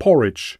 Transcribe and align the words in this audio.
porridge. 0.00 0.58